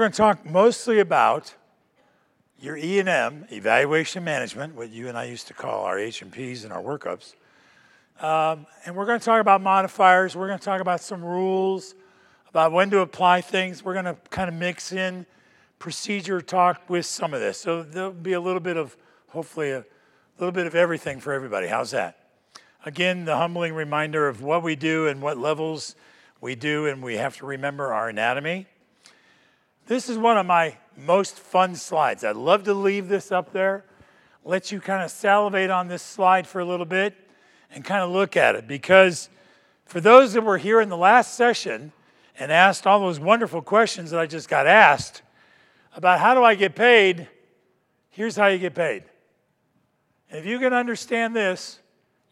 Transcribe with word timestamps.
going 0.00 0.12
to 0.12 0.16
talk 0.16 0.46
mostly 0.46 0.98
about 0.98 1.54
your 2.58 2.76
E&M, 2.76 3.46
evaluation 3.50 4.24
management, 4.24 4.74
what 4.74 4.90
you 4.90 5.08
and 5.08 5.16
I 5.16 5.24
used 5.24 5.46
to 5.48 5.54
call 5.54 5.84
our 5.84 5.98
H&Ps 5.98 6.64
and 6.64 6.72
our 6.72 6.82
workups. 6.82 7.34
Um, 8.20 8.66
and 8.84 8.96
we're 8.96 9.06
going 9.06 9.18
to 9.18 9.24
talk 9.24 9.40
about 9.40 9.60
modifiers. 9.60 10.36
We're 10.36 10.46
going 10.46 10.58
to 10.58 10.64
talk 10.64 10.80
about 10.80 11.00
some 11.00 11.24
rules, 11.24 11.94
about 12.48 12.72
when 12.72 12.90
to 12.90 13.00
apply 13.00 13.42
things. 13.42 13.84
We're 13.84 13.94
going 13.94 14.06
to 14.06 14.16
kind 14.30 14.48
of 14.48 14.54
mix 14.54 14.92
in 14.92 15.26
procedure 15.78 16.40
talk 16.40 16.88
with 16.88 17.06
some 17.06 17.32
of 17.32 17.40
this. 17.40 17.58
So 17.58 17.82
there'll 17.82 18.12
be 18.12 18.32
a 18.32 18.40
little 18.40 18.60
bit 18.60 18.76
of, 18.76 18.96
hopefully, 19.28 19.70
a 19.70 19.84
little 20.38 20.52
bit 20.52 20.66
of 20.66 20.74
everything 20.74 21.20
for 21.20 21.32
everybody. 21.32 21.66
How's 21.66 21.90
that? 21.90 22.28
Again, 22.84 23.26
the 23.26 23.36
humbling 23.36 23.74
reminder 23.74 24.28
of 24.28 24.42
what 24.42 24.62
we 24.62 24.76
do 24.76 25.08
and 25.08 25.20
what 25.20 25.36
levels 25.36 25.94
we 26.40 26.54
do, 26.54 26.86
and 26.86 27.02
we 27.02 27.16
have 27.16 27.36
to 27.38 27.46
remember 27.46 27.92
our 27.92 28.08
anatomy. 28.08 28.66
This 29.90 30.08
is 30.08 30.16
one 30.16 30.38
of 30.38 30.46
my 30.46 30.76
most 30.96 31.36
fun 31.36 31.74
slides. 31.74 32.22
I'd 32.22 32.36
love 32.36 32.62
to 32.62 32.74
leave 32.74 33.08
this 33.08 33.32
up 33.32 33.52
there, 33.52 33.84
let 34.44 34.70
you 34.70 34.80
kind 34.80 35.02
of 35.02 35.10
salivate 35.10 35.68
on 35.68 35.88
this 35.88 36.00
slide 36.00 36.46
for 36.46 36.60
a 36.60 36.64
little 36.64 36.86
bit 36.86 37.16
and 37.72 37.84
kind 37.84 38.00
of 38.00 38.10
look 38.12 38.36
at 38.36 38.54
it 38.54 38.68
because 38.68 39.28
for 39.86 40.00
those 40.00 40.32
that 40.34 40.42
were 40.42 40.58
here 40.58 40.80
in 40.80 40.90
the 40.90 40.96
last 40.96 41.34
session 41.34 41.90
and 42.38 42.52
asked 42.52 42.86
all 42.86 43.00
those 43.00 43.18
wonderful 43.18 43.62
questions 43.62 44.12
that 44.12 44.20
I 44.20 44.26
just 44.26 44.48
got 44.48 44.68
asked 44.68 45.22
about 45.96 46.20
how 46.20 46.34
do 46.34 46.44
I 46.44 46.54
get 46.54 46.76
paid, 46.76 47.26
here's 48.10 48.36
how 48.36 48.46
you 48.46 48.58
get 48.58 48.76
paid. 48.76 49.02
And 50.30 50.38
if 50.38 50.46
you 50.46 50.60
can 50.60 50.72
understand 50.72 51.34
this, 51.34 51.80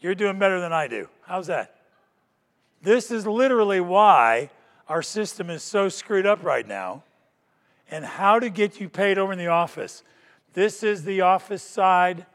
you're 0.00 0.14
doing 0.14 0.38
better 0.38 0.60
than 0.60 0.72
I 0.72 0.86
do. 0.86 1.08
How's 1.22 1.48
that? 1.48 1.74
This 2.82 3.10
is 3.10 3.26
literally 3.26 3.80
why 3.80 4.50
our 4.86 5.02
system 5.02 5.50
is 5.50 5.64
so 5.64 5.88
screwed 5.88 6.24
up 6.24 6.44
right 6.44 6.64
now 6.64 7.02
and 7.90 8.04
how 8.04 8.38
to 8.38 8.50
get 8.50 8.80
you 8.80 8.88
paid 8.88 9.18
over 9.18 9.32
in 9.32 9.38
the 9.38 9.48
office. 9.48 10.02
This 10.52 10.82
is 10.82 11.04
the 11.04 11.20
office 11.22 11.62
side, 11.62 12.26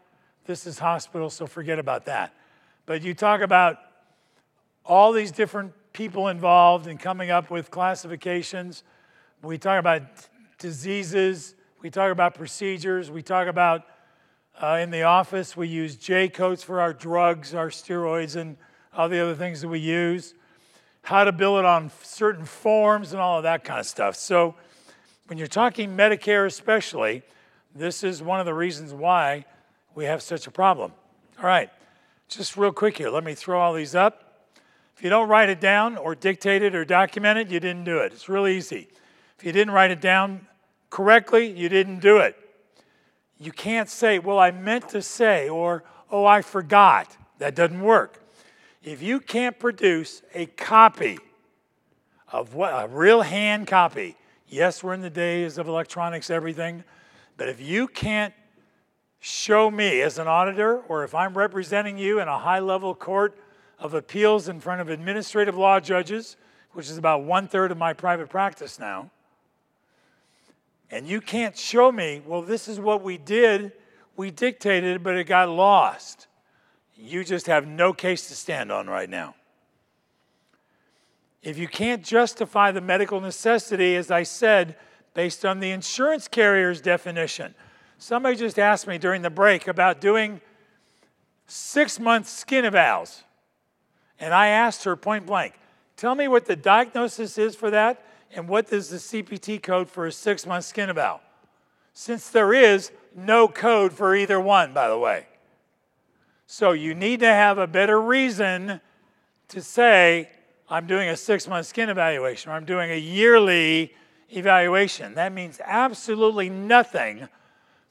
this 0.46 0.66
is 0.66 0.80
hospital, 0.80 1.30
so 1.30 1.48
forget 1.48 1.80
about 1.80 2.06
that. 2.06 2.34
But 2.86 3.02
you 3.02 3.14
talk 3.14 3.42
about 3.42 3.78
all 4.86 5.12
these 5.12 5.32
different 5.32 5.74
people 5.94 6.28
involved 6.28 6.88
in 6.88 6.98
coming 6.98 7.32
up 7.32 7.50
with 7.50 7.72
classifications. 7.72 8.84
We 9.42 9.58
talk 9.58 9.80
about 9.80 10.04
diseases, 10.58 11.56
we 11.82 11.90
talk 11.90 12.12
about 12.12 12.36
procedures, 12.36 13.12
we 13.12 13.22
talk 13.22 13.48
about 13.48 13.84
uh, 14.62 14.80
in 14.82 14.92
the 14.92 15.04
office, 15.04 15.58
we 15.58 15.68
use 15.68 15.96
J 15.96 16.30
codes 16.30 16.64
for 16.64 16.80
our 16.80 16.94
drugs, 16.94 17.54
our 17.54 17.70
steroids, 17.70 18.36
and 18.36 18.58
all 18.96 19.10
the 19.10 19.20
other 19.20 19.36
things 19.36 19.62
that 19.62 19.68
we 19.68 19.80
use, 19.80 20.34
how 21.02 21.24
to 21.24 21.32
bill 21.32 21.58
it 21.58 21.66
on 21.66 21.92
certain 22.04 22.46
forms, 22.46 23.14
and 23.14 23.22
all 23.22 23.38
of 23.38 23.44
that 23.44 23.64
kind 23.64 23.80
of 23.80 23.86
stuff. 23.86 24.16
So, 24.16 24.56
when 25.34 25.40
you're 25.40 25.48
talking 25.48 25.98
Medicare, 25.98 26.46
especially, 26.46 27.24
this 27.74 28.04
is 28.04 28.22
one 28.22 28.40
of 28.40 28.46
the 28.46 28.54
reasons 28.54 28.94
why 28.94 29.46
we 29.96 30.06
have 30.06 30.22
such 30.22 30.46
a 30.46 30.52
problem. 30.52 30.92
All 31.40 31.46
right, 31.46 31.72
just 32.28 32.56
real 32.56 32.72
quick 32.72 33.00
here, 33.00 33.10
let 33.10 33.24
me 33.24 33.34
throw 33.34 33.60
all 33.60 33.74
these 33.74 33.96
up. 33.96 34.46
If 34.96 35.04
you 35.04 35.10
don't 35.10 35.28
write 35.28 35.50
it 35.50 35.60
down 35.60 35.98
or 35.98 36.14
dictate 36.14 36.62
it 36.62 36.76
or 36.76 36.86
document 36.86 37.40
it, 37.40 37.48
you 37.48 37.60
didn't 37.60 37.84
do 37.84 37.98
it. 37.98 38.14
It's 38.14 38.30
really 38.30 38.56
easy. 38.56 38.90
If 39.40 39.44
you 39.44 39.52
didn't 39.52 39.74
write 39.74 39.90
it 39.90 40.02
down 40.02 40.46
correctly, 40.92 41.48
you 41.48 41.68
didn't 41.68 41.98
do 41.98 42.18
it. 42.18 42.36
You 43.40 43.52
can't 43.52 43.90
say, 43.90 44.20
well, 44.20 44.38
I 44.38 44.52
meant 44.52 44.90
to 44.90 45.02
say, 45.02 45.50
or, 45.50 45.84
oh, 46.12 46.26
I 46.26 46.44
forgot. 46.44 47.18
That 47.40 47.56
doesn't 47.56 47.82
work. 47.82 48.22
If 48.84 49.02
you 49.02 49.20
can't 49.20 49.58
produce 49.58 50.22
a 50.36 50.46
copy 50.46 51.18
of 52.32 52.54
what 52.54 52.70
a 52.70 52.88
real 52.88 53.24
hand 53.24 53.66
copy 53.66 54.16
Yes, 54.54 54.84
we're 54.84 54.94
in 54.94 55.02
the 55.02 55.10
days 55.10 55.58
of 55.58 55.68
electronics, 55.68 56.30
everything, 56.30 56.84
but 57.38 57.50
if 57.50 57.60
you 57.60 57.88
can't 57.88 58.36
show 59.20 59.72
me 59.72 60.02
as 60.02 60.20
an 60.20 60.28
auditor, 60.28 60.82
or 60.88 61.04
if 61.04 61.16
I'm 61.16 61.36
representing 61.36 61.98
you 61.98 62.20
in 62.20 62.28
a 62.28 62.38
high 62.38 62.60
level 62.60 62.94
court 62.94 63.36
of 63.80 63.96
appeals 63.96 64.48
in 64.50 64.60
front 64.60 64.80
of 64.80 64.90
administrative 64.90 65.58
law 65.58 65.80
judges, 65.80 66.38
which 66.74 66.88
is 66.88 67.00
about 67.00 67.24
one 67.24 67.48
third 67.48 67.72
of 67.72 67.80
my 67.80 67.94
private 67.94 68.30
practice 68.30 68.78
now, 68.78 69.10
and 70.92 71.08
you 71.08 71.20
can't 71.20 71.58
show 71.58 71.92
me, 71.92 72.22
well, 72.24 72.44
this 72.44 72.68
is 72.68 72.80
what 72.80 73.02
we 73.02 73.18
did, 73.18 73.72
we 74.16 74.30
dictated, 74.30 75.02
but 75.02 75.18
it 75.18 75.24
got 75.24 75.50
lost. 75.50 76.28
You 76.96 77.24
just 77.24 77.48
have 77.48 77.66
no 77.66 77.92
case 77.92 78.28
to 78.28 78.36
stand 78.36 78.72
on 78.72 78.86
right 78.86 79.10
now. 79.10 79.34
If 81.44 81.58
you 81.58 81.68
can't 81.68 82.04
justify 82.04 82.72
the 82.72 82.82
medical 82.82 83.20
necessity, 83.20 83.96
as 83.98 84.10
I 84.10 84.24
said, 84.24 84.78
based 85.14 85.46
on 85.46 85.60
the 85.60 85.72
insurance 85.72 86.30
carrier's 86.30 86.80
definition, 86.80 87.54
somebody 87.98 88.38
just 88.38 88.58
asked 88.58 88.88
me 88.88 88.98
during 88.98 89.22
the 89.22 89.30
break 89.30 89.68
about 89.68 90.00
doing 90.00 90.40
six 91.46 92.00
month 92.00 92.30
skin 92.30 92.64
evals. 92.64 93.24
And 94.20 94.34
I 94.34 94.48
asked 94.48 94.86
her 94.86 94.96
point 94.96 95.26
blank, 95.26 95.60
tell 95.98 96.16
me 96.16 96.30
what 96.30 96.46
the 96.46 96.56
diagnosis 96.56 97.38
is 97.38 97.56
for 97.56 97.70
that 97.72 98.06
and 98.32 98.48
what 98.48 98.72
is 98.72 98.90
the 98.90 98.98
CPT 98.98 99.62
code 99.62 99.90
for 99.90 100.08
a 100.08 100.12
six 100.12 100.46
month 100.46 100.64
skin 100.64 100.90
eval. 100.90 101.20
Since 101.94 102.30
there 102.30 102.54
is 102.54 102.92
no 103.16 103.50
code 103.50 103.92
for 103.92 104.16
either 104.16 104.40
one, 104.40 104.74
by 104.74 104.88
the 104.88 104.98
way. 104.98 105.28
So 106.48 106.72
you 106.72 106.96
need 106.96 107.20
to 107.20 107.28
have 107.28 107.58
a 107.58 107.68
better 107.68 108.00
reason 108.02 108.80
to 109.50 109.62
say, 109.62 110.30
I'm 110.74 110.88
doing 110.88 111.08
a 111.10 111.16
six 111.16 111.48
month 111.48 111.68
skin 111.68 111.90
evaluation 111.90 112.52
or 112.52 112.56
I'm 112.56 112.66
doing 112.66 112.90
a 112.90 112.98
yearly 112.98 113.94
evaluation. 114.32 115.14
That 115.14 115.32
means 115.32 115.62
absolutely 115.64 116.50
nothing 116.50 117.30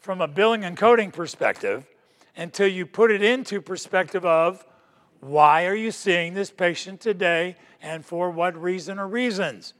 from 0.00 0.20
a 0.20 0.26
billing 0.26 0.64
and 0.64 0.76
coding 0.76 1.12
perspective 1.12 1.86
until 2.36 2.66
you 2.66 2.84
put 2.84 3.12
it 3.12 3.22
into 3.22 3.60
perspective 3.60 4.24
of 4.24 4.66
why 5.20 5.66
are 5.66 5.76
you 5.76 5.92
seeing 5.92 6.34
this 6.34 6.50
patient 6.50 7.00
today 7.00 7.54
and 7.80 8.04
for 8.04 8.32
what 8.32 8.60
reason 8.60 8.98
or 8.98 9.06
reasons. 9.06 9.74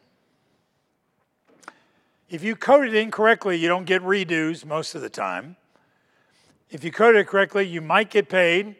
If 2.30 2.44
you 2.44 2.54
code 2.54 2.86
it 2.86 2.94
incorrectly, 2.94 3.56
you 3.56 3.66
don't 3.66 3.84
get 3.84 4.00
redos 4.02 4.64
most 4.64 4.94
of 4.94 5.02
the 5.02 5.10
time. 5.10 5.56
If 6.70 6.84
you 6.84 6.92
code 6.92 7.16
it 7.16 7.26
correctly, 7.26 7.66
you 7.66 7.80
might 7.80 8.10
get 8.10 8.28
paid 8.28 8.76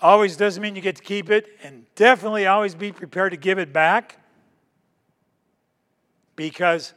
always 0.00 0.36
doesn't 0.36 0.62
mean 0.62 0.76
you 0.76 0.82
get 0.82 0.96
to 0.96 1.02
keep 1.02 1.30
it, 1.30 1.58
and 1.62 1.84
definitely 1.94 2.46
always 2.46 2.74
be 2.74 2.92
prepared 2.92 3.32
to 3.32 3.36
give 3.36 3.58
it 3.58 3.72
back 3.72 4.18
because 6.36 6.94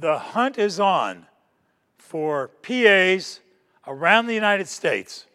the 0.00 0.18
hunt 0.18 0.58
is 0.58 0.80
on 0.80 1.26
for 1.98 2.48
PAs 2.62 3.40
around 3.86 4.26
the 4.26 4.34
United 4.34 4.68
States 4.68 5.26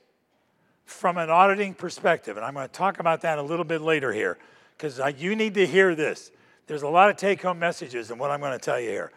from 0.86 1.18
an 1.18 1.30
auditing 1.30 1.74
perspective. 1.74 2.38
And 2.38 2.46
I'm 2.46 2.54
going 2.54 2.68
to 2.68 2.74
talk 2.74 3.00
about 3.00 3.22
that 3.22 3.40
a 3.40 3.42
little 3.42 3.66
bit 3.66 3.82
later 3.82 4.12
here 4.12 4.38
because 4.78 5.00
you 5.18 5.36
need 5.36 5.54
to 5.56 5.66
hear 5.66 5.96
this. 5.96 6.32
There's 6.66 6.82
a 6.82 6.88
lot 6.88 7.10
of 7.10 7.16
take 7.18 7.42
home 7.42 7.60
messages 7.60 8.12
in 8.12 8.18
what 8.18 8.32
I'm 8.32 8.40
going 8.40 8.52
to 8.52 8.60
tell 8.60 8.80
you 8.80 8.90
here. 8.90 9.12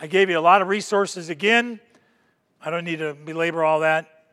I 0.00 0.06
gave 0.06 0.28
you 0.28 0.38
a 0.38 0.40
lot 0.40 0.60
of 0.60 0.68
resources 0.68 1.30
again. 1.30 1.80
I 2.60 2.70
don't 2.70 2.84
need 2.84 2.98
to 2.98 3.14
belabor 3.14 3.64
all 3.64 3.80
that. 3.80 4.24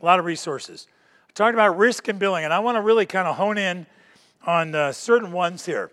A 0.00 0.04
lot 0.04 0.18
of 0.18 0.24
resources 0.24 0.86
talking 1.34 1.54
about 1.54 1.76
risk 1.76 2.08
and 2.08 2.18
billing, 2.18 2.44
and 2.44 2.52
I 2.52 2.60
want 2.60 2.76
to 2.76 2.80
really 2.80 3.06
kind 3.06 3.26
of 3.26 3.36
hone 3.36 3.58
in 3.58 3.86
on 4.46 4.74
uh, 4.74 4.92
certain 4.92 5.32
ones 5.32 5.66
here. 5.66 5.90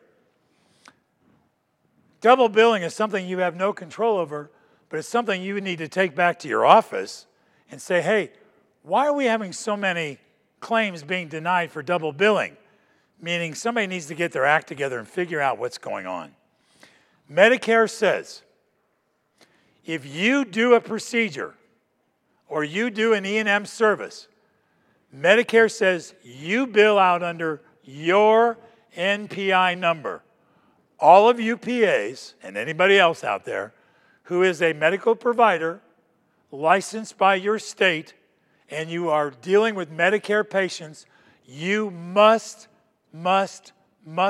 Double 2.22 2.48
billing 2.48 2.84
is 2.84 2.94
something 2.94 3.28
you 3.28 3.40
have 3.40 3.56
no 3.56 3.74
control 3.74 4.18
over, 4.18 4.52
but 4.90 5.00
it's 5.00 5.08
something 5.08 5.42
you 5.42 5.60
need 5.60 5.80
to 5.80 5.88
take 5.88 6.16
back 6.16 6.38
to 6.40 6.48
your 6.48 6.66
office 6.66 7.26
and 7.72 7.82
say, 7.82 8.02
hey, 8.02 8.32
why 8.84 9.08
are 9.08 9.14
we 9.14 9.26
having 9.26 9.52
so 9.52 9.76
many 9.76 10.20
claims 10.60 11.02
being 11.04 11.28
denied 11.28 11.72
for 11.72 11.82
double 11.82 12.12
billing? 12.12 12.56
Meaning 13.20 13.56
somebody 13.56 13.88
needs 13.88 14.06
to 14.08 14.16
get 14.16 14.32
their 14.32 14.46
act 14.46 14.68
together 14.68 15.00
and 15.00 15.08
figure 15.08 15.42
out 15.42 15.58
what's 15.58 15.78
going 15.78 16.06
on. 16.06 16.36
Medicare 17.32 17.90
says 17.90 18.44
if 19.86 20.06
you 20.06 20.46
do 20.46 20.76
a 20.76 20.82
procedure 20.82 21.56
or 22.48 22.64
you 22.64 22.92
do 22.92 23.14
an 23.14 23.26
E&M 23.26 23.66
service 23.66 24.28
Medicare 25.16 25.70
says 25.70 26.14
you 26.24 26.68
bill 26.68 26.98
out 26.98 27.22
under 27.22 27.62
your 27.84 28.58
NPI 28.98 29.78
number. 29.78 30.24
All 31.00 31.30
of 31.30 31.40
you 31.40 31.58
PAs 31.58 32.36
and 32.44 32.58
anybody 32.58 32.98
else 32.98 33.24
out 33.24 33.46
there 33.46 33.74
who 34.24 34.44
is 34.44 34.62
a 34.62 34.74
medical 34.74 35.16
provider 35.16 35.82
licensed 36.52 37.18
by 37.18 37.36
your 37.36 37.60
state 37.60 38.14
and 38.70 38.90
you 38.90 39.10
are 39.10 39.32
dealing 39.32 39.76
with 39.76 39.92
Medicare 39.92 40.50
patients, 40.50 41.06
you 41.46 41.92
must, 41.92 42.70
must, 43.12 43.74
must 44.06 44.30